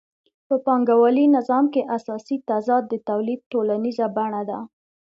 په 0.47 0.55
پانګوالي 0.65 1.25
نظام 1.35 1.65
کې 1.73 1.87
اساسي 1.97 2.37
تضاد 2.49 2.83
د 2.89 2.93
تولید 3.09 3.39
ټولنیزه 3.51 4.07
بڼه 4.15 4.41
ده 4.49 4.59